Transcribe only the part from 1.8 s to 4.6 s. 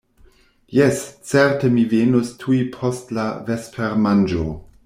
venos tuj post la vespermanĝo.